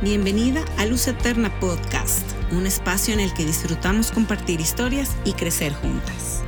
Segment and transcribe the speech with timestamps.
[0.00, 5.74] Bienvenida a Luz Eterna Podcast, un espacio en el que disfrutamos compartir historias y crecer
[5.74, 6.44] juntas.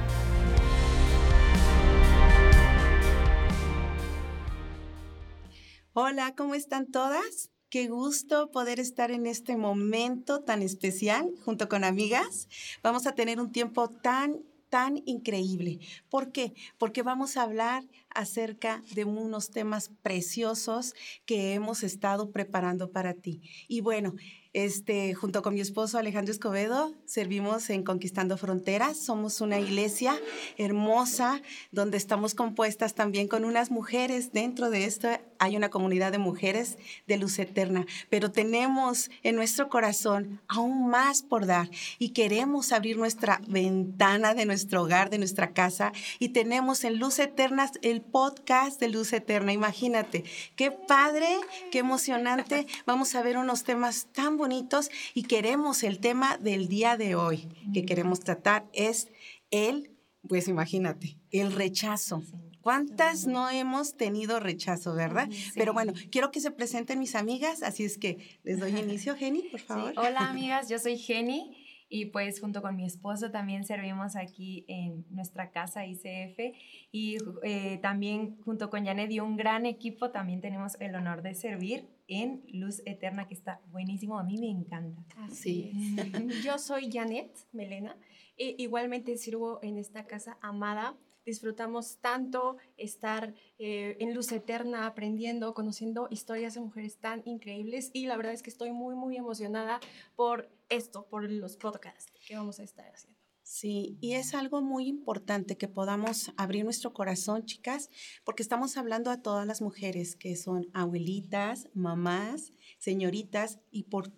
[5.94, 7.50] Hola, ¿cómo están todas?
[7.70, 12.46] Qué gusto poder estar en este momento tan especial junto con amigas.
[12.84, 15.80] Vamos a tener un tiempo tan tan increíble.
[16.08, 16.54] ¿Por qué?
[16.78, 17.82] Porque vamos a hablar
[18.14, 20.94] acerca de unos temas preciosos
[21.26, 23.42] que hemos estado preparando para ti.
[23.68, 24.14] Y bueno,
[24.52, 28.98] este, junto con mi esposo Alejandro Escobedo, servimos en Conquistando Fronteras.
[28.98, 30.18] Somos una iglesia
[30.58, 34.32] hermosa donde estamos compuestas también con unas mujeres.
[34.32, 35.08] Dentro de esto
[35.38, 41.22] hay una comunidad de mujeres de luz eterna, pero tenemos en nuestro corazón aún más
[41.22, 46.82] por dar y queremos abrir nuestra ventana de nuestro hogar, de nuestra casa y tenemos
[46.82, 49.52] en Luz Eterna el podcast de Luz Eterna.
[49.52, 50.24] Imagínate,
[50.56, 51.28] qué padre,
[51.70, 52.66] qué emocionante.
[52.86, 57.48] Vamos a ver unos temas tan bonitos y queremos el tema del día de hoy
[57.72, 59.08] que queremos tratar es
[59.50, 59.90] el,
[60.28, 62.22] pues imagínate, el rechazo.
[62.60, 65.28] ¿Cuántas no hemos tenido rechazo, verdad?
[65.54, 69.42] Pero bueno, quiero que se presenten mis amigas, así es que les doy inicio, Jenny,
[69.50, 69.94] por favor.
[69.96, 71.59] Hola amigas, yo soy Jenny
[71.90, 76.56] y pues junto con mi esposo también servimos aquí en nuestra casa ICF
[76.92, 81.34] y eh, también junto con Janet y un gran equipo también tenemos el honor de
[81.34, 85.02] servir en Luz Eterna que está buenísimo, a mí me encanta.
[85.16, 85.72] Así
[86.44, 87.96] Yo soy Janet Melena,
[88.36, 95.54] e igualmente sirvo en esta casa amada disfrutamos tanto estar eh, en luz eterna, aprendiendo,
[95.54, 99.80] conociendo historias de mujeres tan increíbles y la verdad es que estoy muy, muy emocionada
[100.16, 103.20] por esto, por los podcasts que vamos a estar haciendo.
[103.42, 107.90] Sí, y es algo muy importante que podamos abrir nuestro corazón, chicas,
[108.22, 114.12] porque estamos hablando a todas las mujeres que son abuelitas, mamás, señoritas y por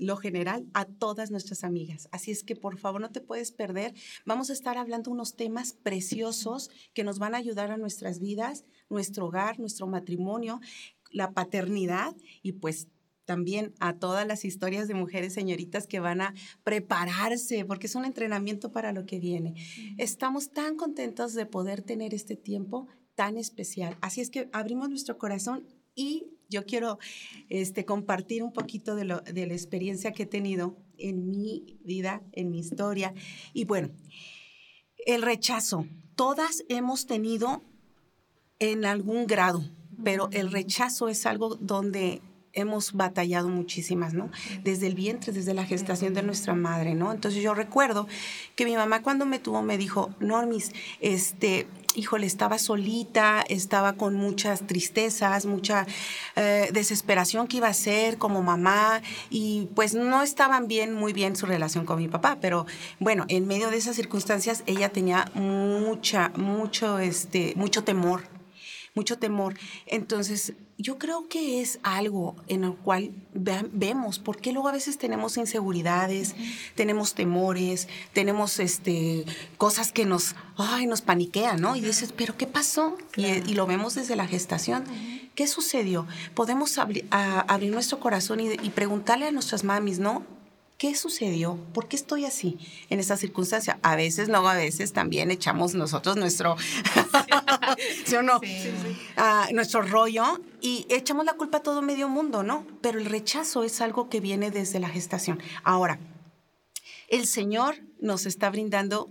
[0.00, 2.08] lo general a todas nuestras amigas.
[2.10, 3.94] Así es que por favor no te puedes perder.
[4.24, 8.64] Vamos a estar hablando unos temas preciosos que nos van a ayudar a nuestras vidas,
[8.88, 10.60] nuestro hogar, nuestro matrimonio,
[11.12, 12.88] la paternidad y pues
[13.26, 16.34] también a todas las historias de mujeres señoritas que van a
[16.64, 19.54] prepararse, porque es un entrenamiento para lo que viene.
[19.98, 23.96] Estamos tan contentos de poder tener este tiempo tan especial.
[24.00, 26.98] Así es que abrimos nuestro corazón y yo quiero
[27.48, 32.22] este, compartir un poquito de, lo, de la experiencia que he tenido en mi vida,
[32.32, 33.14] en mi historia.
[33.54, 33.90] Y bueno,
[35.06, 35.86] el rechazo.
[36.16, 37.62] Todas hemos tenido
[38.58, 39.64] en algún grado,
[40.04, 42.20] pero el rechazo es algo donde
[42.52, 44.30] hemos batallado muchísimas, ¿no?
[44.62, 47.12] Desde el vientre, desde la gestación de nuestra madre, ¿no?
[47.12, 48.08] Entonces yo recuerdo
[48.56, 54.14] que mi mamá cuando me tuvo me dijo, Normis, este, híjole, estaba solita, estaba con
[54.14, 55.86] muchas tristezas, mucha
[56.36, 61.36] eh, desesperación que iba a ser como mamá y pues no estaban bien, muy bien
[61.36, 62.66] su relación con mi papá, pero
[62.98, 68.22] bueno, en medio de esas circunstancias ella tenía mucha, mucho, este, mucho temor,
[68.94, 69.54] mucho temor.
[69.86, 75.36] Entonces, yo creo que es algo en el cual vemos, porque luego a veces tenemos
[75.36, 76.34] inseguridades,
[76.74, 79.24] tenemos temores, tenemos este,
[79.58, 81.76] cosas que nos, ay, nos paniquean, ¿no?
[81.76, 82.96] Y dices, ¿pero qué pasó?
[83.16, 84.84] Y, lo vemos desde la gestación.
[85.34, 86.06] ¿Qué sucedió?
[86.34, 90.24] Podemos abrir nuestro corazón y, y preguntarle a nuestras mamis, ¿no?
[90.80, 91.58] ¿Qué sucedió?
[91.74, 92.56] ¿Por qué estoy así
[92.88, 93.78] en esta circunstancia?
[93.82, 96.56] A veces, no, a veces también echamos nosotros nuestro,
[98.06, 98.40] ¿sí o no?
[99.18, 102.66] Ah, nuestro rollo y echamos la culpa a todo medio mundo, ¿no?
[102.80, 105.38] Pero el rechazo es algo que viene desde la gestación.
[105.64, 106.00] Ahora,
[107.08, 109.10] el Señor nos está brindando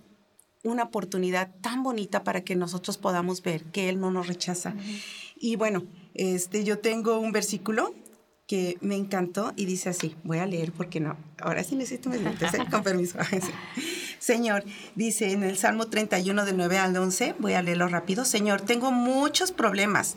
[0.63, 4.73] una oportunidad tan bonita para que nosotros podamos ver que Él no nos rechaza.
[5.35, 5.83] Y bueno,
[6.15, 7.93] este, yo tengo un versículo
[8.49, 12.21] que me encantó y dice así, voy a leer porque no, ahora sí necesito mis
[12.21, 12.65] lentes, ¿eh?
[12.71, 13.19] con permiso.
[14.19, 14.63] Señor,
[14.95, 18.91] dice en el Salmo 31 del 9 al 11, voy a leerlo rápido, Señor, tengo
[18.91, 20.15] muchos problemas,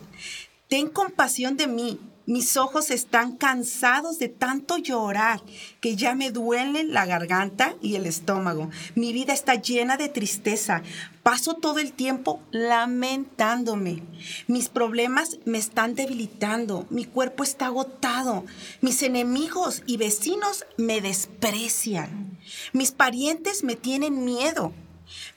[0.69, 5.43] ten compasión de mí mis ojos están cansados de tanto llorar
[5.81, 8.71] que ya me duelen la garganta y el estómago.
[8.95, 10.83] Mi vida está llena de tristeza.
[11.23, 14.03] Paso todo el tiempo lamentándome.
[14.47, 16.87] Mis problemas me están debilitando.
[16.91, 18.45] Mi cuerpo está agotado.
[18.81, 22.39] Mis enemigos y vecinos me desprecian.
[22.73, 24.73] Mis parientes me tienen miedo.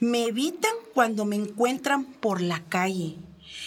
[0.00, 3.16] Me evitan cuando me encuentran por la calle.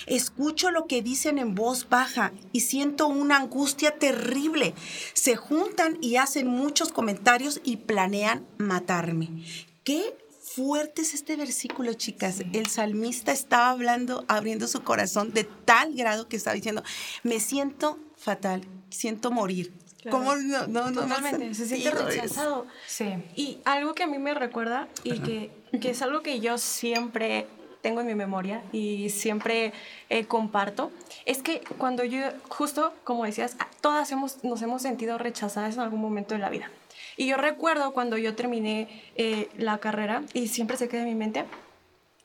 [0.05, 4.73] Escucho lo que dicen en voz baja y siento una angustia terrible.
[5.13, 9.43] Se juntan y hacen muchos comentarios y planean matarme.
[9.83, 12.41] ¿Qué fuerte es este versículo, chicas.
[12.53, 16.83] El salmista estaba hablando, abriendo su corazón de tal grado que estaba diciendo,
[17.23, 19.71] me siento fatal, siento morir,
[20.09, 22.65] ¿Cómo no, no, no, Totalmente, se siente rechazado.
[22.87, 23.05] Sí.
[23.35, 25.51] Y algo que a mí me recuerda y que,
[25.81, 27.47] que es algo que yo siempre
[27.81, 29.73] tengo en mi memoria y siempre
[30.09, 30.91] eh, comparto,
[31.25, 36.01] es que cuando yo, justo como decías, todas hemos, nos hemos sentido rechazadas en algún
[36.01, 36.69] momento de la vida.
[37.17, 41.15] Y yo recuerdo cuando yo terminé eh, la carrera, y siempre se queda en mi
[41.15, 41.45] mente,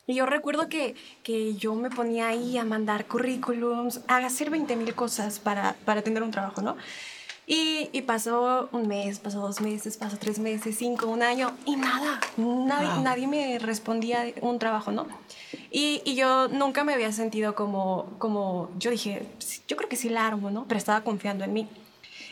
[0.07, 4.77] y yo recuerdo que, que yo me ponía ahí a mandar currículums, a hacer 20
[4.77, 6.77] mil cosas para, para tener un trabajo, ¿no?
[7.47, 11.77] Y, y, pasó un mes, pasó dos meses, pasó tres meses, cinco, un año y
[11.77, 15.07] nada, nadie, nadie me respondía un trabajo, ¿no?
[15.71, 19.27] Y, y, yo nunca me había sentido como, como, yo dije,
[19.69, 20.65] yo creo que sí la armo, ¿no?
[20.67, 21.69] Pero estaba confiando en mí.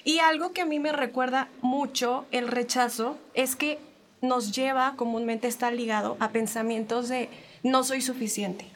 [0.04, 3.78] Y algo que a mí me recuerda mucho el rechazo es que
[4.22, 7.28] nos lleva, comúnmente está ligado a pensamientos de
[7.62, 8.66] no soy suficiente,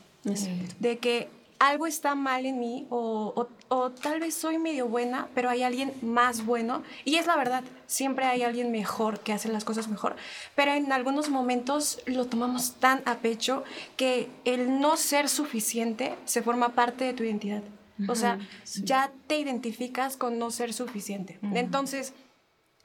[0.80, 5.48] de que algo está mal en mí o, o, tal vez soy medio buena, pero
[5.48, 6.82] hay alguien más bueno.
[7.04, 10.16] Y es la verdad, siempre hay alguien mejor que hace las cosas mejor.
[10.54, 13.64] Pero en algunos momentos lo tomamos tan a pecho
[13.96, 17.62] que el no ser suficiente se forma parte de tu identidad.
[18.08, 18.38] O sea,
[18.82, 21.38] ya te identificas con no ser suficiente.
[21.54, 22.12] Entonces,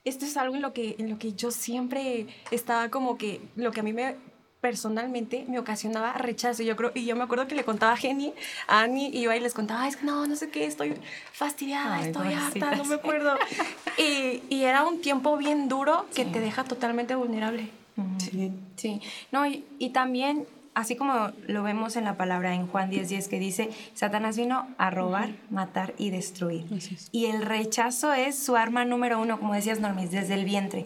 [0.06, 3.72] esto es algo en lo, que, en lo que yo siempre estaba como que, lo
[3.72, 4.16] que a mí me
[4.62, 6.64] personalmente me ocasionaba rechazo.
[6.64, 8.34] Yo creo, y yo me acuerdo que le contaba a Jenny,
[8.68, 10.94] a Annie, y iba y les contaba, es que no, no sé qué, estoy
[11.34, 13.36] fastidiada, estoy harta, no me acuerdo.
[13.98, 17.70] y, y, era un tiempo bien duro que te deja totalmente vulnerable.
[18.18, 18.52] Sí.
[18.78, 19.02] Sí.
[19.32, 23.28] No, y, y también así como lo vemos en la palabra en Juan 10:10 10,
[23.28, 26.66] que dice, Satanás vino a robar, matar y destruir.
[27.12, 30.86] Y el rechazo es su arma número uno, como decías, Normis, desde el vientre.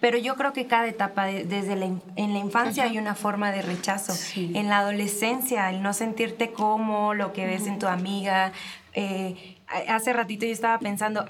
[0.00, 3.62] Pero yo creo que cada etapa, desde la, en la infancia hay una forma de
[3.62, 4.14] rechazo.
[4.36, 8.52] En la adolescencia, el no sentirte como lo que ves en tu amiga.
[8.92, 9.56] Eh,
[9.88, 11.24] hace ratito yo estaba pensando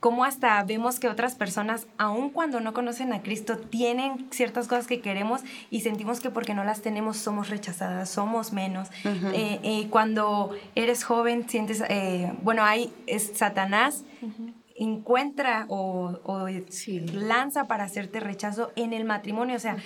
[0.00, 4.86] cómo hasta vemos que otras personas, aun cuando no conocen a Cristo, tienen ciertas cosas
[4.86, 8.88] que queremos y sentimos que porque no las tenemos somos rechazadas, somos menos.
[9.04, 14.04] Eh, eh, cuando eres joven, sientes, eh, bueno, hay es Satanás.
[14.80, 16.46] encuentra o,
[17.12, 19.56] lanza para hacerte rechazo en el matrimonio.
[19.56, 19.76] O sea,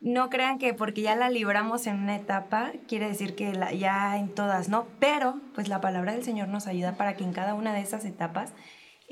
[0.00, 4.28] no crean que porque ya la libramos en una etapa, quiere decir que ya en
[4.28, 4.88] todas, ¿no?
[4.98, 8.04] Pero, pues la palabra del Señor nos ayuda para que en cada una de esas
[8.04, 8.52] etapas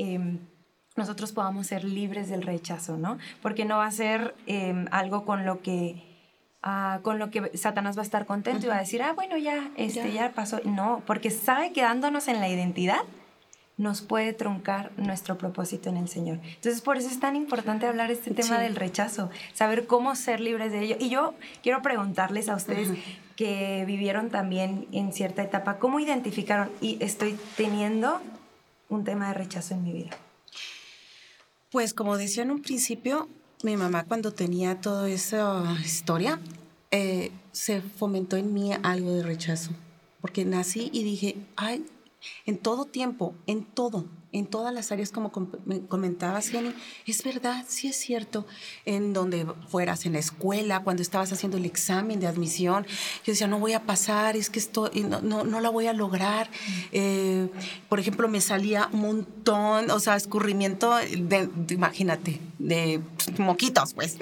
[0.00, 0.38] Em,
[0.96, 3.18] nosotros podamos ser libres del rechazo, ¿no?
[3.42, 6.08] Porque no va a ser em, algo con lo que...
[6.62, 9.38] Ah, con lo que Satanás va a estar contento y va a decir, ah, bueno,
[9.38, 10.32] ya, este, ya.
[10.32, 10.60] pasó.
[10.64, 13.00] No, porque sabe que dándonos en la identidad
[13.78, 16.38] nos puede truncar nuestro propósito en el Señor.
[16.44, 20.70] Entonces, por eso es tan importante hablar este tema del rechazo, saber cómo ser libres
[20.70, 20.96] de ello.
[21.00, 21.32] Y yo
[21.62, 22.90] quiero preguntarles a ustedes
[23.36, 28.20] que vivieron también en cierta etapa, ¿cómo identificaron y estoy teniendo
[28.90, 30.10] un tema de rechazo en mi vida?
[31.70, 33.28] Pues como decía en un principio,
[33.62, 36.40] mi mamá cuando tenía toda esa historia,
[36.90, 39.70] eh, se fomentó en mí algo de rechazo,
[40.20, 41.86] porque nací y dije, ay,
[42.46, 46.72] en todo tiempo, en todo, en todas las áreas, como comentabas, Jenny,
[47.06, 48.46] es verdad, sí es cierto,
[48.84, 52.86] en donde fueras en la escuela, cuando estabas haciendo el examen de admisión,
[53.24, 55.92] yo decía, no voy a pasar, es que esto, no, no, no la voy a
[55.92, 56.50] lograr.
[56.92, 57.48] Eh,
[57.88, 63.00] por ejemplo, me salía un montón, o sea, escurrimiento, de, imagínate, de
[63.38, 64.16] moquitos, pues.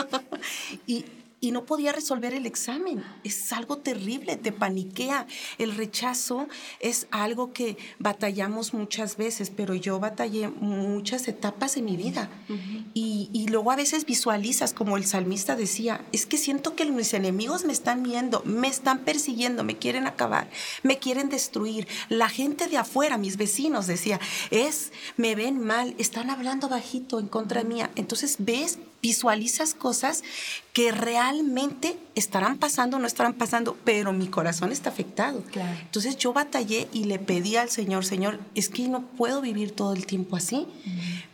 [0.86, 1.04] y,
[1.44, 3.04] y no podía resolver el examen.
[3.22, 5.26] Es algo terrible, te paniquea.
[5.58, 6.48] El rechazo
[6.80, 12.30] es algo que batallamos muchas veces, pero yo batallé muchas etapas de mi vida.
[12.94, 17.12] y, y, luego a veces visualizas, como el salmista decía, es que siento que mis
[17.14, 20.48] enemigos me están viendo, me están persiguiendo, me quieren acabar,
[20.82, 21.86] me quieren destruir.
[22.08, 24.18] La gente de afuera, mis vecinos, decía,
[24.50, 27.90] es, me ven mal, están hablando bajito en contra mía.
[27.96, 30.24] Entonces ves visualizas cosas
[30.72, 35.44] que realmente estarán pasando o no estarán pasando, pero mi corazón está afectado.
[35.82, 39.92] Entonces yo batallé y le pedí al Señor, Señor, es que no puedo vivir todo
[39.92, 40.66] el tiempo así,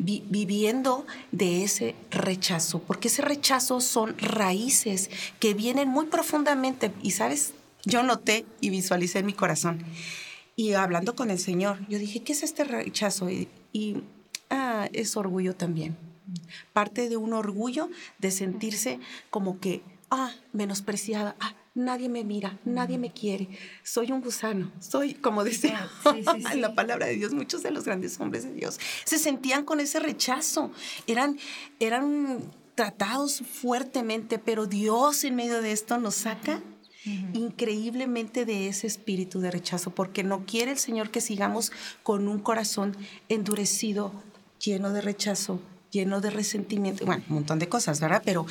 [0.00, 5.08] viviendo de ese rechazo, porque ese rechazo son raíces
[5.38, 7.52] que vienen muy profundamente y, ¿sabes?
[7.84, 9.84] Yo noté y visualicé en mi corazón.
[10.56, 13.30] Y hablando con el Señor, yo dije, ¿qué es este rechazo?
[13.30, 14.02] Y, y
[14.50, 16.09] ah, es orgullo también
[16.72, 22.98] Parte de un orgullo de sentirse como que, ah, menospreciada, ah, nadie me mira, nadie
[22.98, 23.48] me quiere,
[23.82, 25.72] soy un gusano, soy, como dice
[26.56, 30.00] la palabra de Dios, muchos de los grandes hombres de Dios se sentían con ese
[30.00, 30.72] rechazo,
[31.06, 31.38] eran,
[31.78, 32.40] eran
[32.74, 36.62] tratados fuertemente, pero Dios en medio de esto nos saca
[37.32, 41.72] increíblemente de ese espíritu de rechazo, porque no quiere el Señor que sigamos
[42.02, 42.96] con un corazón
[43.28, 44.12] endurecido
[44.58, 45.60] lleno de rechazo,
[45.90, 48.22] lleno de resentimiento, bueno, un montón de cosas, ¿verdad?
[48.24, 48.46] Pero,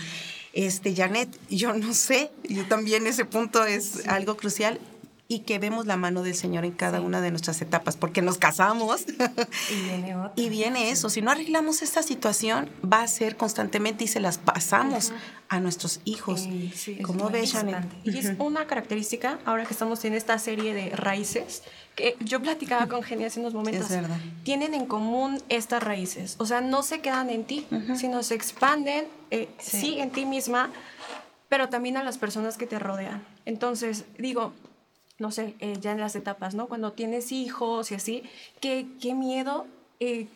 [0.54, 4.80] este, Janet, yo no sé, yo también ese punto es algo crucial
[5.32, 8.40] y que vemos la mano del Señor en cada una de nuestras etapas, porque nos
[8.40, 9.06] casamos
[9.72, 10.32] y viene, otra.
[10.36, 11.08] y viene eso.
[11.12, 15.14] Si no arreglamos esta situación, va a ser constantemente y se las pasamos
[15.48, 16.42] a nuestros hijos.
[16.42, 17.54] Sí, sí, ¿Cómo es ves.
[18.04, 21.62] Y es una característica, ahora que estamos en esta serie de raíces,
[21.96, 23.92] que yo platicaba con Genia hace unos momentos.
[23.92, 24.18] Es verdad.
[24.44, 26.38] Tienen en común estas raíces.
[26.40, 29.80] O sea, no se quedan en ti, sino se expanden, eh, Sí.
[29.82, 30.00] sí.
[30.00, 30.72] en ti misma,
[31.50, 33.24] pero también a las personas que te rodean.
[33.46, 34.54] Entonces, digo,
[35.20, 36.68] no sé, eh, ya en las etapas, ¿no?
[36.68, 38.24] Cuando tienes hijos y así,
[38.60, 39.68] qué, qué miedo
[40.00, 40.28] eh,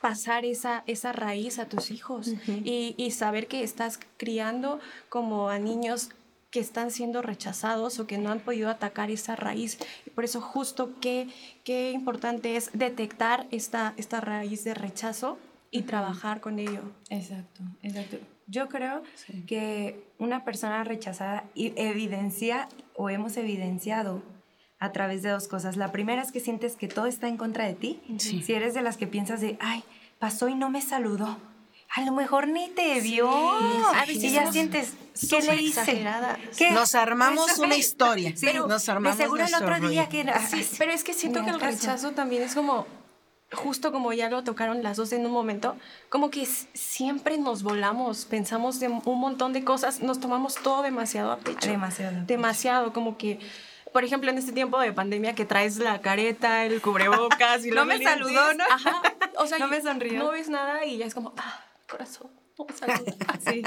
[0.00, 5.58] pasar esa, esa raíz a tus hijos y, y saber que estás criando como a
[5.58, 6.10] niños
[6.50, 9.78] que están siendo rechazados o que no han podido atacar esa raíz.
[10.14, 11.28] Por eso justo qué,
[11.64, 15.38] qué importante es detectar esta, esta raíz de rechazo
[15.70, 16.80] y trabajar con ello.
[17.10, 18.18] Exacto, exacto.
[18.46, 19.02] Yo creo
[19.46, 24.22] que una persona rechazada evidencia o hemos evidenciado
[24.78, 25.76] a través de dos cosas.
[25.76, 28.00] La primera es que sientes que todo está en contra de ti.
[28.18, 28.42] Sí.
[28.42, 29.84] Si eres de las que piensas de, ay,
[30.18, 31.38] pasó y no me saludó.
[31.94, 33.30] A lo mejor ni te vio.
[33.30, 34.94] a y veces ya sientes,
[35.30, 36.04] ¿qué le hice?
[36.58, 36.72] ¿Qué?
[36.72, 38.32] Nos armamos una historia.
[38.36, 40.08] Sí, Nos armamos de seguro el otro día rollo.
[40.10, 40.64] que...
[40.64, 42.86] Sí, pero es que siento que el rechazo también es como,
[43.52, 45.76] justo como ya lo tocaron las dos en un momento,
[46.08, 51.30] como que siempre nos volamos, pensamos de un montón de cosas, nos tomamos todo demasiado
[51.32, 51.70] a pecho.
[51.70, 52.24] Demasiado.
[52.26, 53.38] Demasiado, como que,
[53.92, 57.84] por ejemplo, en este tiempo de pandemia que traes la careta, el cubrebocas y No
[57.84, 58.64] me lentes, saludó, ¿no?
[58.64, 59.02] Ajá,
[59.38, 60.18] o sea, No me sonrió.
[60.18, 62.30] No ves nada y ya es como, ah, corazón.
[62.58, 62.96] No me.
[63.46, 63.62] Sí.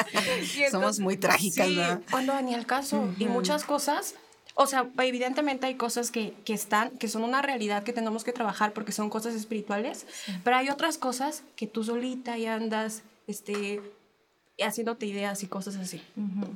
[0.60, 2.02] Y Somos muy trágicas, sí, ¿verdad?
[2.10, 3.08] Cuando ni al caso.
[3.18, 4.16] Y muchas cosas,
[4.62, 8.34] o sea, evidentemente hay cosas que, que están, que son una realidad que tenemos que
[8.34, 10.06] trabajar porque son cosas espirituales,
[10.44, 13.82] pero hay otras cosas que tú solita y andas, este,
[14.62, 16.02] haciéndote ideas y cosas así.
[16.18, 16.54] Ujú.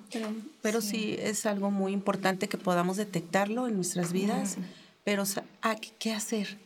[0.62, 1.16] Pero sí.
[1.18, 4.58] es algo muy importante que podamos detectarlo en nuestras vidas.
[5.06, 6.58] Pero, sa- ah, ¿qué- ¿qué hacer?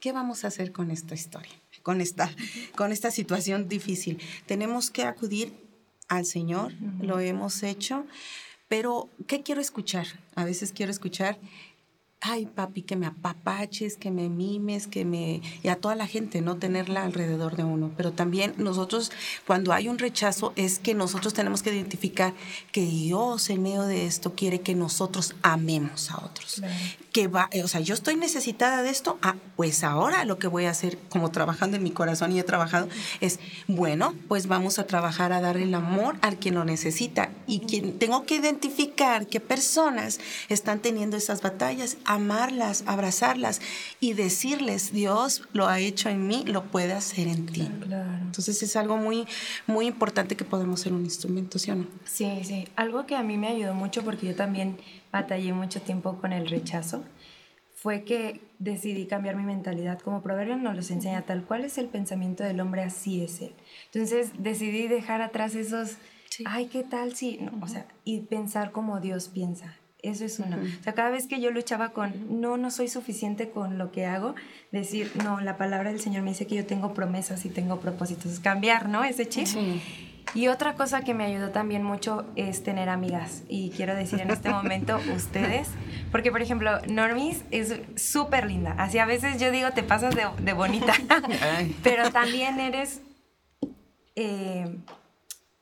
[0.00, 1.52] ¿Qué vamos a hacer con esta historia?
[1.82, 2.30] Con esta,
[2.76, 4.18] con esta situación difícil.
[4.46, 5.52] Tenemos que acudir
[6.08, 8.04] al Señor, lo hemos hecho,
[8.68, 10.06] pero ¿qué quiero escuchar?
[10.34, 11.38] A veces quiero escuchar,
[12.26, 15.42] ay papi, que me apapaches, que me mimes, que me...
[15.62, 17.92] y a toda la gente, no tenerla alrededor de uno.
[17.96, 19.12] Pero también nosotros,
[19.46, 22.32] cuando hay un rechazo, es que nosotros tenemos que identificar
[22.72, 26.62] que Dios en medio de esto quiere que nosotros amemos a otros.
[27.12, 30.48] Que va, eh, o sea, yo estoy necesitada de esto, ah, pues ahora lo que
[30.48, 32.88] voy a hacer, como trabajando en mi corazón y he trabajado,
[33.20, 33.38] es,
[33.68, 37.30] bueno, pues vamos a trabajar a dar el amor al que lo necesita.
[37.46, 43.60] Y quien tengo que identificar qué personas están teniendo esas batallas, amarlas, abrazarlas
[44.00, 47.70] y decirles, Dios lo ha hecho en mí, lo puede hacer en ti.
[47.82, 48.18] Claro.
[48.22, 49.26] Entonces es algo muy,
[49.66, 51.86] muy importante que podemos ser un instrumento, ¿sí o no?
[52.04, 52.68] Sí, sí.
[52.76, 54.78] Algo que a mí me ayudó mucho porque yo también
[55.12, 57.04] batallé mucho tiempo con el rechazo
[57.84, 60.00] fue que decidí cambiar mi mentalidad.
[60.00, 63.52] Como Proverbio nos los enseña, tal cual es el pensamiento del hombre, así es él.
[63.92, 65.98] Entonces decidí dejar atrás esos,
[66.46, 67.36] ay, ¿qué tal si?
[67.36, 69.76] No, o sea, y pensar como Dios piensa.
[70.04, 70.56] Eso es uno.
[70.56, 74.04] O sea, cada vez que yo luchaba con, no, no soy suficiente con lo que
[74.04, 74.34] hago,
[74.70, 78.38] decir, no, la palabra del Señor me dice que yo tengo promesas y tengo propósitos.
[78.40, 79.02] Cambiar, ¿no?
[79.02, 79.48] Ese chip.
[80.34, 83.44] Y otra cosa que me ayudó también mucho es tener amigas.
[83.48, 85.68] Y quiero decir en este momento ustedes,
[86.10, 88.74] porque por ejemplo, Normis es súper linda.
[88.78, 90.92] Así a veces yo digo, te pasas de, de bonita,
[91.82, 93.00] pero también eres,
[94.16, 94.76] eh,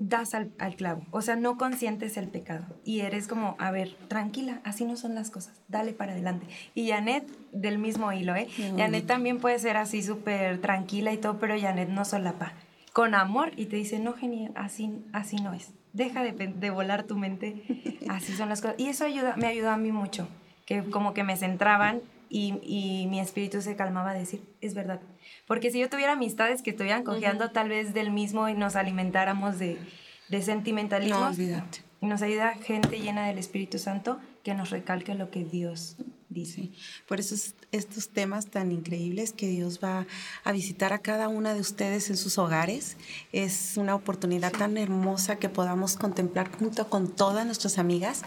[0.08, 1.02] das al, al clavo.
[1.10, 2.64] O sea, no consientes el pecado.
[2.84, 6.46] Y eres como, a ver, tranquila, así no son las cosas, dale para adelante.
[6.74, 8.48] Y Janet, del mismo hilo, ¿eh?
[8.76, 12.52] Janet también puede ser así súper tranquila y todo, pero Janet no solapa
[12.92, 15.72] con amor y te dice, no, genial, así, así no es.
[15.92, 18.76] Deja de, de volar tu mente, así son las cosas.
[18.78, 20.28] Y eso ayuda, me ayudó a mí mucho,
[20.66, 22.00] que como que me centraban
[22.32, 25.00] y, y mi espíritu se calmaba a decir, es verdad.
[25.46, 29.58] Porque si yo tuviera amistades que estuvieran cojeando tal vez del mismo y nos alimentáramos
[29.58, 29.78] de,
[30.28, 31.80] de sentimentalismo, No, olvídate.
[32.00, 35.96] y nos ayuda gente llena del Espíritu Santo que nos recalque lo que Dios
[36.30, 36.62] dice.
[36.62, 36.72] Sí,
[37.06, 40.06] por eso es- estos temas tan increíbles que Dios va
[40.44, 42.96] a visitar a cada una de ustedes en sus hogares.
[43.32, 48.22] Es una oportunidad tan hermosa que podamos contemplar junto con todas nuestras amigas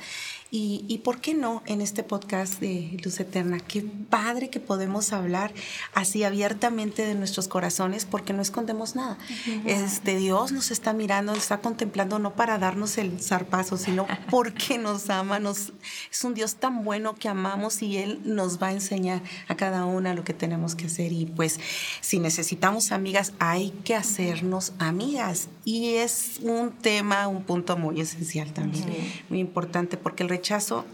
[0.57, 3.59] Y, y, por qué no en este podcast de Luz Eterna?
[3.59, 5.53] Qué padre que podemos hablar
[5.93, 9.17] así abiertamente de nuestros corazones porque no escondemos nada.
[9.65, 14.77] Este Dios nos está mirando, nos está contemplando no para darnos el zarpazo, sino porque
[14.77, 15.74] nos ama, nos,
[16.09, 19.83] es un Dios tan bueno que amamos y Él nos va a enseñar a cada
[19.83, 21.12] una lo que tenemos que hacer.
[21.12, 21.59] Y pues
[22.00, 25.50] si necesitamos amigas, hay que hacernos amigas.
[25.65, 28.85] Y es un tema, un punto muy esencial también,
[29.27, 30.45] muy importante porque el rechazo,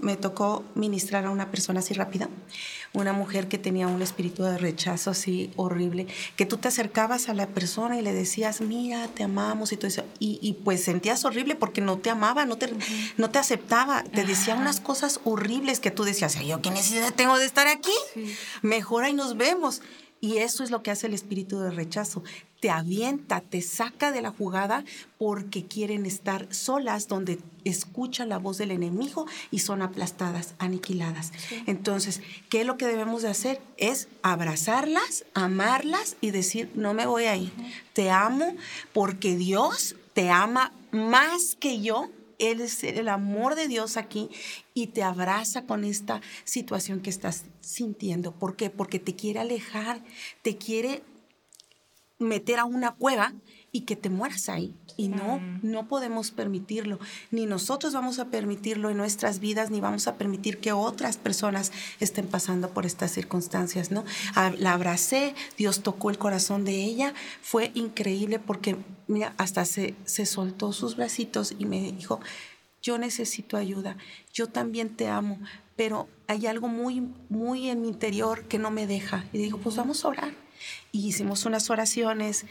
[0.01, 2.29] me tocó ministrar a una persona así rápida,
[2.93, 7.33] una mujer que tenía un espíritu de rechazo así horrible, que tú te acercabas a
[7.33, 11.55] la persona y le decías, mira, te amamos y todo eso, y, pues sentías horrible
[11.55, 12.73] porque no te amaba, no te,
[13.17, 17.37] no te aceptaba, te decía unas cosas horribles que tú decías, yo qué necesidad tengo
[17.37, 17.91] de estar aquí,
[18.61, 19.81] mejor ahí nos vemos.
[20.21, 22.23] Y eso es lo que hace el espíritu de rechazo.
[22.59, 24.85] Te avienta, te saca de la jugada
[25.17, 31.31] porque quieren estar solas donde escuchan la voz del enemigo y son aplastadas, aniquiladas.
[31.65, 33.59] Entonces, ¿qué es lo que debemos de hacer?
[33.77, 37.51] Es abrazarlas, amarlas y decir, no me voy a ir.
[37.93, 38.55] Te amo
[38.93, 42.11] porque Dios te ama más que yo
[42.41, 44.29] él es el amor de Dios aquí
[44.73, 48.31] y te abraza con esta situación que estás sintiendo.
[48.33, 48.69] ¿Por qué?
[48.69, 50.03] Porque te quiere alejar,
[50.41, 51.03] te quiere
[52.17, 53.33] meter a una cueva
[53.71, 54.75] y que te mueras ahí.
[54.97, 56.99] Y no, no podemos permitirlo.
[57.31, 61.71] Ni nosotros vamos a permitirlo en nuestras vidas, ni vamos a permitir que otras personas
[61.99, 64.03] estén pasando por estas circunstancias, ¿no?
[64.57, 67.13] La abracé, Dios tocó el corazón de ella.
[67.41, 72.19] Fue increíble porque, mira, hasta se, se soltó sus bracitos y me dijo,
[72.81, 73.95] yo necesito ayuda,
[74.33, 75.39] yo también te amo,
[75.75, 79.25] pero hay algo muy, muy en mi interior que no me deja.
[79.33, 80.33] Y digo, pues vamos a orar.
[80.91, 82.45] Y hicimos unas oraciones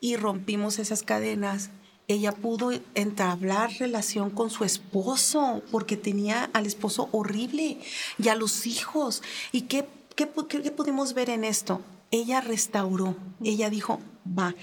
[0.00, 1.70] y rompimos esas cadenas
[2.06, 7.78] ella pudo entablar relación con su esposo porque tenía al esposo horrible
[8.18, 9.22] y a los hijos.
[9.52, 11.80] ¿Y qué, qué, pudimos ver en esto?
[12.10, 14.54] Ella restauró, ella dijo, va,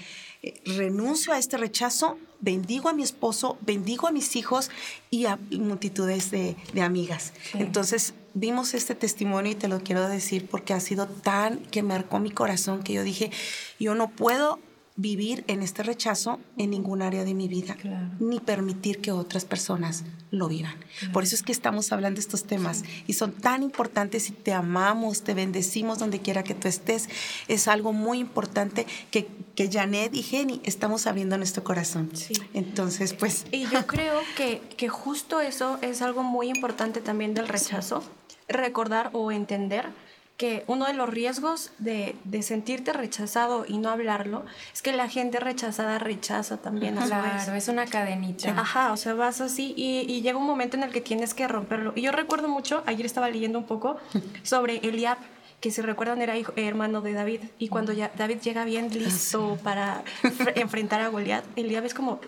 [0.42, 4.70] eh, renuncio a este rechazo, bendigo a mi esposo, bendigo a mis hijos
[5.10, 7.32] y a multitudes de, amigas.
[7.54, 12.20] Entonces vimos este testimonio y te lo quiero decir porque ha sido tan que marcó
[12.20, 13.30] mi corazón que yo dije,
[13.78, 14.60] yo no puedo
[14.96, 17.76] vivir en este rechazo en ningún área de mi vida,
[18.20, 20.74] ni permitir que otras personas lo vivan.
[21.12, 24.52] Por eso es que estamos hablando de estos temas y son tan importantes y te
[24.52, 27.08] amamos, te bendecimos donde quiera que tú estés.
[27.48, 32.10] Es algo muy importante que, que Janet y Jenny estamos abriendo nuestro corazón.
[32.52, 33.46] Entonces, pues...
[33.50, 38.02] Y yo creo que, que justo eso es algo muy importante también del rechazo,
[38.48, 39.86] recordar o entender
[40.36, 45.08] que uno de los riesgos de, de, sentirte rechazado y no hablarlo es que la
[45.08, 48.50] gente rechazada rechaza también a Claro, es una cadenita.
[48.50, 51.46] Ajá, o sea, vas así y, y, llega un momento en el que tienes que
[51.46, 51.92] romperlo.
[51.94, 53.98] Y yo recuerdo mucho, ayer estaba leyendo un poco
[54.42, 55.18] sobre Eliab,
[55.60, 59.58] que si recuerdan era hijo, hermano de David, y cuando ya David llega bien listo
[59.62, 60.02] para
[60.56, 62.20] enfrentar a Goliat, Eliab es como,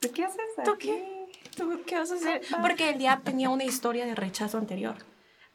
[0.00, 1.26] qué haces ¿Tú qué?
[1.56, 2.42] ¿Tú qué vas a hacer?
[2.60, 5.09] Porque Eliab tenía una historia de rechazo anterior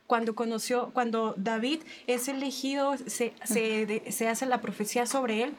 [0.08, 5.54] cuando conoció, cuando David es elegido, se, se, hace la profecía sobre él,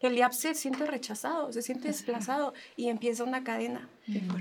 [0.00, 3.88] Eliab se siente rechazado, se siente desplazado y empieza una cadena.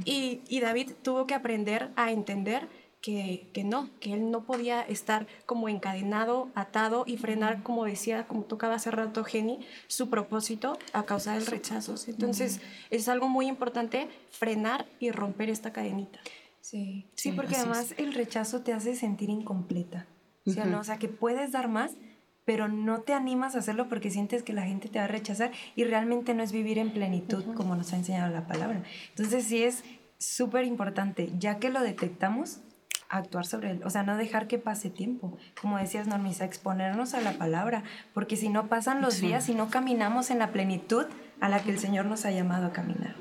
[0.05, 2.67] Y, y, David tuvo que aprender a entender
[2.99, 8.27] que, que, no, que él no podía estar como encadenado, atado y frenar, como decía,
[8.27, 11.95] como tocaba hace rato Jenny, su propósito a causa del rechazo.
[12.07, 16.19] Entonces, es algo muy importante frenar y romper esta cadenita.
[16.61, 20.07] Sí, sí, porque además el rechazo te hace sentir incompleta.
[20.45, 20.79] O sea, ¿no?
[20.79, 21.95] o sea, que puedes dar más,
[22.45, 25.51] pero no te animas a hacerlo porque sientes que la gente te va a rechazar
[25.75, 28.83] y realmente no es vivir en plenitud como nos ha enseñado la palabra.
[29.09, 29.83] Entonces sí es
[30.17, 32.61] súper importante, ya que lo detectamos,
[33.09, 37.21] actuar sobre él, o sea, no dejar que pase tiempo, como decías Normisa, exponernos a
[37.21, 41.05] la palabra, porque si no pasan los días y no caminamos en la plenitud
[41.41, 43.15] a la que el Señor nos ha llamado a caminar.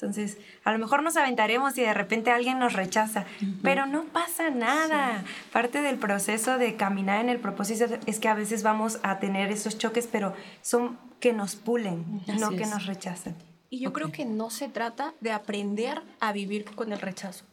[0.00, 3.24] Entonces, a lo mejor nos aventaremos y de repente alguien nos rechaza,
[3.64, 5.24] pero no pasa nada.
[5.52, 9.50] Parte del proceso de caminar en el propósito es que a veces vamos a tener
[9.50, 13.34] esos choques, pero son que nos pulen, no que nos rechacen.
[13.70, 17.44] Y yo creo que no se trata de aprender a vivir con el rechazo.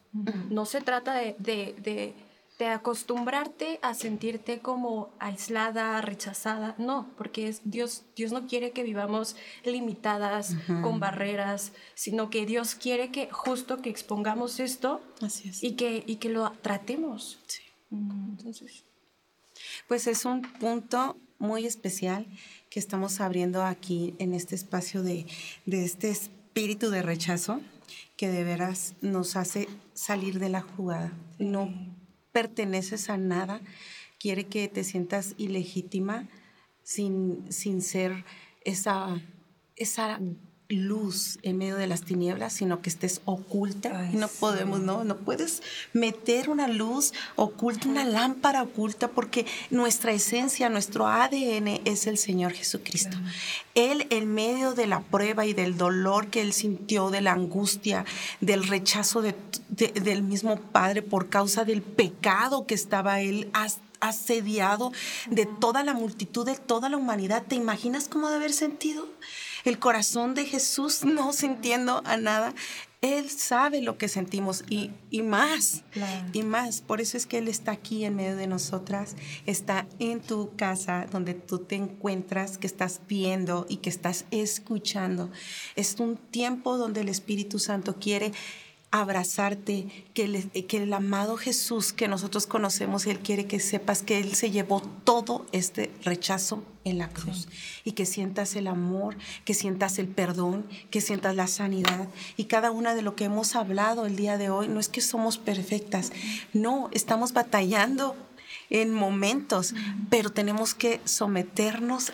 [0.52, 2.14] No se trata de, de de
[2.64, 6.76] acostumbrarte a sentirte como aislada, rechazada.
[6.78, 12.76] No, porque es Dios, Dios no quiere que vivamos limitadas, con barreras, sino que Dios
[12.76, 15.02] quiere que justo que expongamos esto
[15.62, 17.40] y, que, y que lo tratemos.
[17.92, 18.84] Entonces.
[19.88, 22.26] Pues es un punto muy especial
[22.70, 25.26] que estamos abriendo aquí en este espacio de,
[25.66, 27.60] de este espíritu de rechazo
[28.16, 31.12] que de veras nos hace salir de la jugada.
[31.38, 31.95] No
[32.36, 33.62] perteneces a nada,
[34.20, 36.28] quiere que te sientas ilegítima
[36.84, 38.26] sin, sin ser
[38.66, 39.22] esa,
[39.78, 40.20] esa
[40.68, 44.10] luz en medio de las tinieblas, sino que estés oculta.
[44.14, 45.04] no podemos, ¿no?
[45.04, 45.62] No puedes
[45.94, 52.54] meter una luz oculta, una lámpara oculta, porque nuestra esencia, nuestro ADN es el Señor
[52.54, 53.18] Jesucristo.
[53.76, 58.06] Él, en medio de la prueba y del dolor que él sintió, de la angustia,
[58.42, 59.22] del rechazo
[59.70, 63.52] del mismo Padre por causa del pecado que estaba él
[64.00, 64.92] asediado
[65.30, 67.44] de toda la multitud, de toda la humanidad.
[67.48, 69.08] ¿Te imaginas cómo de haber sentido?
[69.66, 72.54] El corazón de Jesús no sintiendo a nada.
[73.02, 74.90] Él sabe lo que sentimos y,
[75.22, 75.84] más,
[76.34, 76.82] y más.
[76.82, 81.06] Por eso es que Él está aquí en medio de nosotras, está en tu casa
[81.12, 85.30] donde tú te encuentras, que estás viendo y que estás escuchando.
[85.76, 88.32] Es un tiempo donde el Espíritu Santo quiere
[89.02, 94.20] abrazarte, que el, que el amado Jesús que nosotros conocemos, Él quiere que sepas que
[94.20, 97.48] Él se llevó todo este rechazo en la cruz.
[97.84, 102.08] Y que sientas el amor, que sientas el perdón, que sientas la sanidad.
[102.38, 105.02] Y cada una de lo que hemos hablado el día de hoy, no es que
[105.02, 106.12] somos perfectas,
[106.54, 108.16] no, estamos batallando
[108.70, 109.74] en momentos,
[110.10, 112.14] pero tenemos que someternos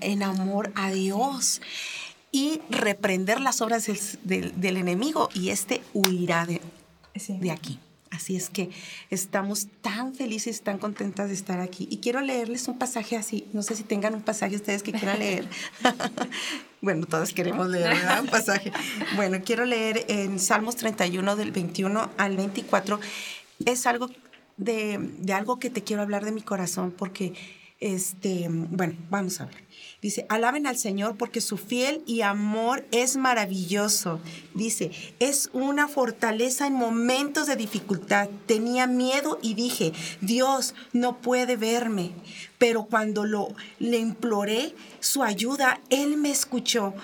[0.00, 1.60] en amor a Dios
[2.36, 3.88] y reprender las obras
[4.22, 6.60] del, enemigo y este huirá de,
[7.28, 7.80] de aquí.
[8.10, 8.68] Así es que
[9.08, 11.88] estamos tan felices, tan contentas de estar aquí.
[11.90, 13.46] Y quiero leerles un pasaje así.
[13.54, 15.48] No sé si tengan un pasaje ustedes que quieran leer.
[16.82, 18.70] bueno, todos queremos leer un pasaje.
[19.14, 23.00] Bueno, quiero leer en Salmos 31 del 21 al 24.
[23.64, 24.10] Es algo
[24.58, 27.32] de, de algo que te quiero hablar de mi corazón porque,
[27.80, 29.66] este, bueno, vamos a ver.
[30.00, 34.20] Dice, alaben al Señor porque su fiel y amor es maravilloso.
[34.54, 38.28] Dice, es una fortaleza en momentos de dificultad.
[38.46, 42.12] Tenía miedo y dije, Dios no puede verme.
[42.58, 46.94] Pero cuando lo, le imploré su ayuda, Él me escuchó.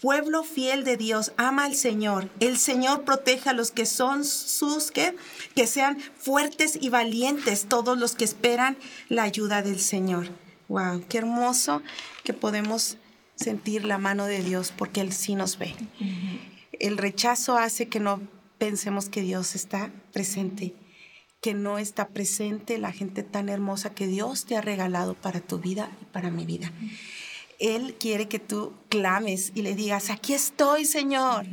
[0.00, 2.28] Pueblo fiel de Dios, ama al Señor.
[2.40, 5.16] El Señor protege a los que son sus, que,
[5.54, 8.76] que sean fuertes y valientes, todos los que esperan
[9.08, 10.28] la ayuda del Señor.
[10.68, 11.82] Wow, qué hermoso
[12.24, 12.98] que podemos
[13.36, 15.74] sentir la mano de Dios porque Él sí nos ve.
[16.72, 18.20] El rechazo hace que no
[18.58, 20.74] pensemos que Dios está presente,
[21.40, 25.58] que no está presente la gente tan hermosa que Dios te ha regalado para tu
[25.58, 26.72] vida y para mi vida.
[27.58, 31.46] Él quiere que tú clames y le digas, aquí estoy, Señor.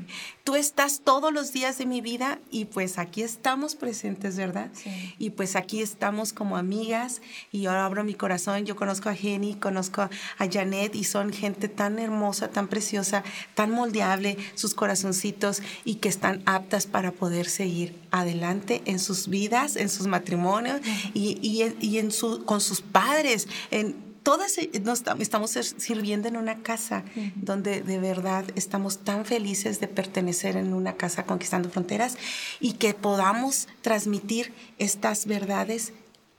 [0.44, 4.70] Tú estás todos los días de mi vida y pues aquí estamos presentes, ¿verdad?
[5.18, 8.66] Y pues aquí estamos como amigas y yo abro mi corazón.
[8.66, 10.10] Yo conozco a Jenny, conozco a
[10.52, 13.24] Janet y son gente tan hermosa, tan preciosa,
[13.56, 19.78] tan moldeable, sus corazoncitos y que están aptas para poder seguir adelante en sus vidas,
[19.78, 20.82] en sus matrimonios
[21.14, 23.48] y, y, en su, con sus padres.
[23.72, 27.04] En, todas e, nos estamos sirviendo en una casa
[27.36, 32.18] donde de verdad estamos tan felices de pertenecer en una casa conquistando fronteras
[32.60, 35.94] y que podamos transmitir estas verdades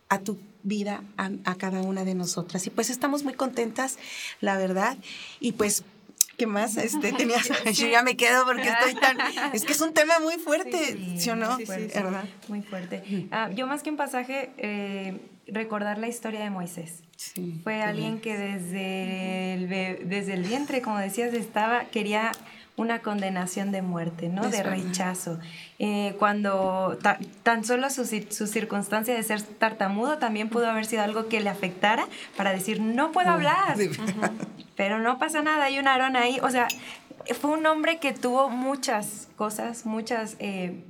[0.09, 2.67] a tu vida, a, a cada una de nosotras.
[2.67, 3.99] Y pues estamos muy contentas,
[4.41, 4.97] la verdad.
[5.41, 5.85] Y pues
[6.37, 7.49] ¿Qué más este, tenías?
[7.75, 9.17] Yo ya me quedo porque estoy tan...
[9.53, 11.57] Es que es un tema muy fuerte, ¿sí, o no?
[11.59, 12.25] Sí, ¿verdad?
[12.49, 13.29] Muy fuerte.
[13.31, 17.03] Ah, yo más que un pasaje, eh, recordar la historia de Moisés.
[17.63, 22.33] Fue alguien que desde el, desde el vientre, como decías, estaba, quería
[22.77, 24.49] una condenación de muerte, ¿no?
[24.49, 25.39] de rechazo.
[25.79, 26.99] Eh, cuando
[27.43, 31.51] tan solo su, su, circunstancia de ser tartamudo también pudo haber sido algo que le
[31.51, 33.77] afectara para decir, no puedo hablar.
[34.77, 36.41] Pero no pasa nada, hay un Aarón ahí.
[36.43, 36.67] O sea,
[37.41, 40.37] fue un hombre que tuvo muchas cosas, muchas...
[40.41, 40.83] Eh,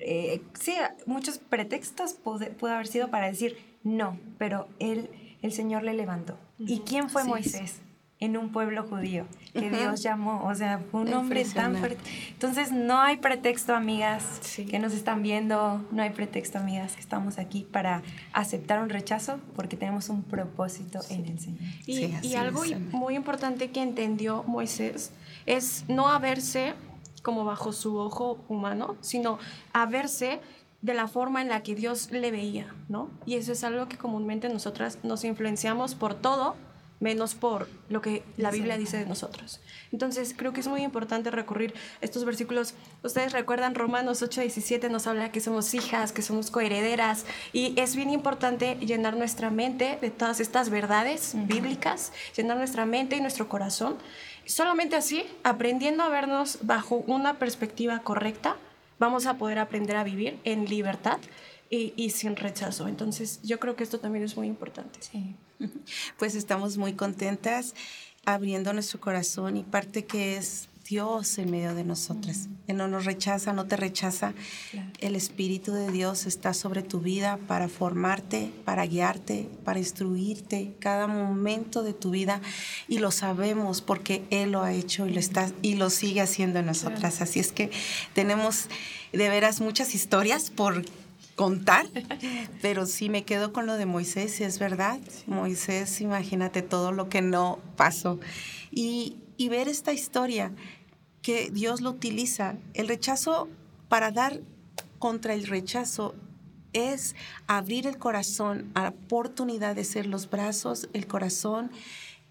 [0.00, 5.10] eh, sí, muchos pretextos pudo, pudo haber sido para decir no, pero él
[5.42, 6.38] el Señor le levantó.
[6.58, 7.80] ¿Y quién fue Moisés?
[8.20, 12.02] En un pueblo judío que Dios llamó, o sea, fue un hombre tan fuerte.
[12.30, 14.24] Entonces, no hay pretexto, amigas
[14.68, 19.38] que nos están viendo, no hay pretexto, amigas, que estamos aquí para aceptar un rechazo
[19.54, 21.60] porque tenemos un propósito en el Señor.
[21.86, 25.12] Y, y algo muy importante que entendió Moisés
[25.46, 26.74] es no haberse
[27.22, 29.38] como bajo su ojo humano, sino
[29.72, 30.40] haberse
[30.82, 33.10] de la forma en la que Dios le veía, ¿no?
[33.26, 36.54] Y eso es algo que comúnmente nosotras nos influenciamos por todo,
[37.00, 39.60] menos por lo que la Biblia dice de nosotros.
[39.92, 42.74] Entonces, creo que es muy importante recurrir a estos versículos.
[43.02, 48.10] Ustedes recuerdan Romanos 8:17 nos habla que somos hijas, que somos coherederas y es bien
[48.10, 53.96] importante llenar nuestra mente de todas estas verdades bíblicas, llenar nuestra mente y nuestro corazón
[54.48, 58.56] solamente así, aprendiendo a vernos bajo una perspectiva correcta,
[58.98, 61.18] vamos a poder aprender a vivir en libertad
[61.70, 62.88] y, y sin rechazo.
[62.88, 65.00] Entonces, yo creo que esto también es muy importante.
[65.00, 65.34] Sí.
[66.18, 67.74] Pues estamos muy contentas
[68.24, 72.48] abriendo nuestro corazón y parte que es Dios en medio de nosotras.
[72.66, 74.32] Él no nos rechaza, no te rechaza.
[74.70, 74.88] Claro.
[75.00, 81.06] El Espíritu de Dios está sobre tu vida para formarte, para guiarte, para instruirte cada
[81.06, 82.40] momento de tu vida
[82.88, 86.58] y lo sabemos porque Él lo ha hecho y lo está y lo sigue haciendo
[86.60, 87.20] en nosotras.
[87.20, 87.70] Así es que
[88.14, 88.68] tenemos
[89.12, 90.84] de veras muchas historias por
[91.38, 91.86] contar,
[92.62, 94.98] pero sí me quedo con lo de Moisés, y es verdad.
[95.26, 98.18] Moisés, imagínate todo lo que no pasó.
[98.70, 100.52] Y, y ver esta historia
[101.22, 103.48] que Dios lo utiliza, el rechazo
[103.88, 104.40] para dar
[104.98, 106.14] contra el rechazo
[106.72, 107.14] es
[107.46, 111.70] abrir el corazón a la oportunidad de ser los brazos, el corazón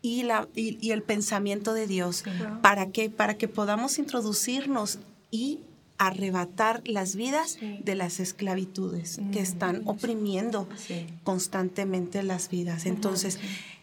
[0.02, 2.24] y, la, y, y el pensamiento de Dios.
[2.62, 3.10] ¿Para qué?
[3.10, 5.00] Para que podamos introducirnos
[5.32, 5.60] y
[5.98, 7.80] arrebatar las vidas Sí.
[7.84, 9.44] de las esclavitudes que Mm.
[9.44, 11.08] están oprimiendo Sí.
[11.24, 12.86] constantemente las vidas.
[12.86, 13.40] Entonces,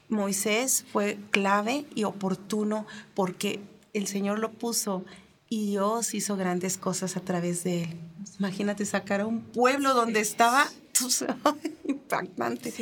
[0.09, 3.59] Moisés fue clave y oportuno porque
[3.95, 5.05] el Señor lo puso
[5.49, 8.01] y Dios hizo grandes cosas a través de él.
[8.39, 10.67] Imagínate sacar a un pueblo donde estaba
[11.89, 12.73] impactante.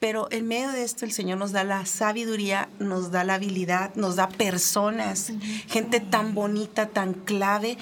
[0.00, 3.94] Pero en medio de esto el Señor nos da la sabiduría, nos da la habilidad,
[3.94, 5.32] nos da personas,
[5.68, 7.76] gente tan bonita, tan clave.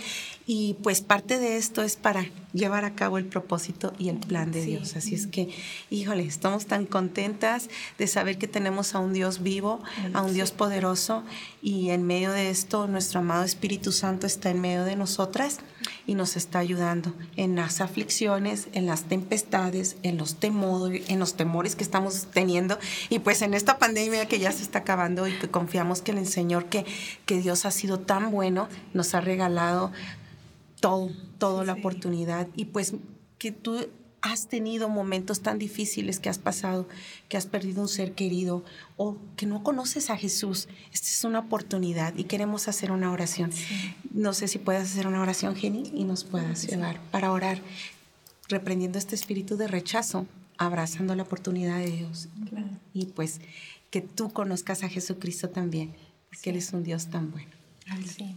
[0.47, 4.53] Y pues parte de esto es para llevar a cabo el propósito y el plan
[4.53, 4.71] de Sí.
[4.71, 4.97] Dios.
[4.97, 5.49] Así es que,
[5.91, 9.81] híjole, estamos tan contentas de saber que tenemos a un Dios vivo,
[10.13, 11.25] a un Dios poderoso
[11.63, 15.61] y en medio de esto nuestro amado Espíritu Santo está en medio de nosotras
[16.07, 21.35] y nos está ayudando en las aflicciones, en las tempestades, en los temores, en los
[21.35, 22.79] temores que estamos teniendo
[23.09, 26.27] y pues en esta pandemia que ya se está acabando y que confiamos que el
[26.27, 26.85] Señor que,
[27.27, 29.93] que Dios ha sido tan bueno, nos ha regalado
[30.83, 32.95] todo, toda la oportunidad y pues
[33.39, 33.89] que tú
[34.21, 36.89] has tenido momentos tan difíciles que has pasado,
[37.29, 38.65] que has perdido un ser querido
[38.97, 40.69] o que no conoces a Jesús.
[40.93, 43.51] Esta es una oportunidad y queremos hacer una oración.
[44.13, 47.61] No sé si puedes hacer una oración, Jenny, y nos puedas llevar para orar,
[48.49, 50.27] reprendiendo este espíritu de rechazo,
[50.59, 52.29] abrazando la oportunidad de Dios.
[52.49, 52.69] Claro.
[52.93, 53.41] Y pues
[53.91, 55.95] que tú conozcas a Jesucristo también,
[56.29, 57.51] porque Él es un Dios tan bueno.
[58.07, 58.37] Sí.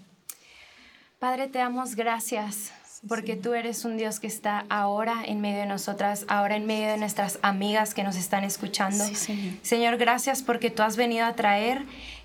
[1.26, 2.72] Padre, te damos gracias
[3.08, 6.88] porque tú eres un Dios que está ahora en medio de nosotras, ahora en medio
[6.88, 9.04] de nuestras amigas que nos están escuchando.
[9.04, 9.54] Sí, Señor.
[9.64, 11.82] Señor, gracias porque tú has venido a traer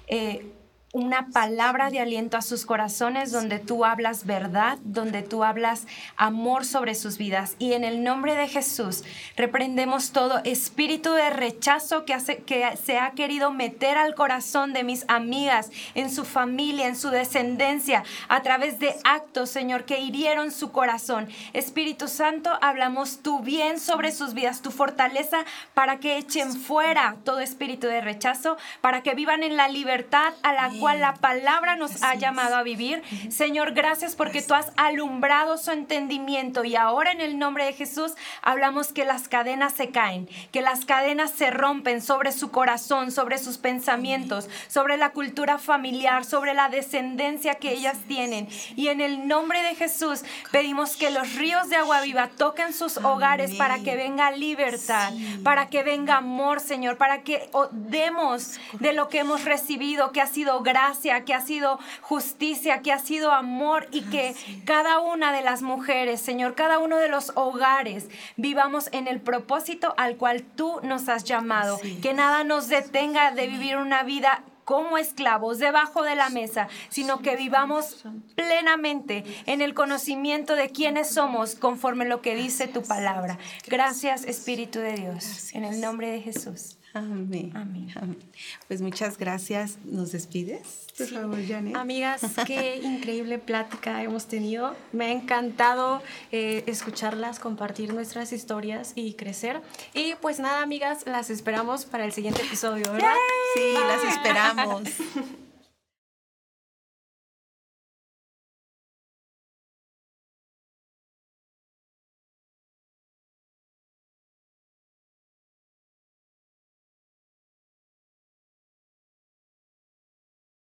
[0.07, 0.45] eh,
[0.93, 6.65] una palabra de aliento a sus corazones donde tú hablas verdad, donde tú hablas amor
[6.65, 7.55] sobre sus vidas.
[7.61, 9.05] Y en el nombre de Jesús
[9.37, 14.83] reprendemos todo espíritu de rechazo que, hace, que se ha querido meter al corazón de
[14.83, 20.51] mis amigas, en su familia, en su descendencia, a través de actos, Señor, que hirieron
[20.51, 21.29] su corazón.
[21.53, 27.39] Espíritu Santo, hablamos tu bien sobre sus vidas, tu fortaleza para que echen fuera todo
[27.39, 32.03] espíritu de rechazo, para que vivan en la libertad a la cual la palabra nos
[32.03, 33.03] ha llamado a vivir.
[33.31, 38.15] Señor, gracias porque tú has alumbrado su entendimiento y ahora en el nombre de Jesús
[38.43, 43.39] hablamos que las cadenas se caen, que las cadenas se rompen sobre su corazón, sobre
[43.39, 48.49] sus pensamientos, sobre la cultura familiar, sobre la descendencia que ellas tienen.
[48.77, 52.97] Y en el nombre de Jesús pedimos que los ríos de agua viva toquen sus
[52.99, 55.13] hogares para que venga libertad,
[55.45, 60.27] para que venga amor, Señor, para que demos de lo que hemos recibido, que ha
[60.27, 65.43] sido gracia, que ha sido justicia, que ha sido amor y que cada una de
[65.43, 70.79] las mujeres, Señor, cada uno de los hogares vivamos en el propósito al cual tú
[70.85, 76.15] nos has llamado, que nada nos detenga de vivir una vida como esclavos debajo de
[76.15, 78.05] la mesa, sino que vivamos
[78.37, 83.37] plenamente en el conocimiento de quiénes somos conforme lo que dice tu palabra.
[83.67, 86.80] Gracias Espíritu de Dios, en el nombre de Jesús.
[86.93, 87.53] Amén.
[87.55, 88.19] Amén.
[88.67, 89.79] Pues muchas gracias.
[89.85, 90.87] ¿Nos despides?
[90.99, 91.77] Por favor, Janet.
[91.77, 94.75] Amigas, qué increíble plática hemos tenido.
[94.93, 99.61] Me ha encantado eh, escucharlas, compartir nuestras historias y crecer.
[99.95, 103.15] Y pues nada, amigas, las esperamos para el siguiente episodio, ¿verdad?
[103.55, 104.83] Sí, las esperamos.